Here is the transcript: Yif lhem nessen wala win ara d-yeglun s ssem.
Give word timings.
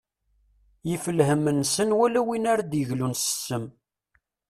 Yif 0.87 1.03
lhem 1.17 1.41
nessen 1.59 1.89
wala 1.97 2.21
win 2.27 2.49
ara 2.51 2.63
d-yeglun 2.71 3.13
s 3.17 3.23
ssem. 3.29 3.65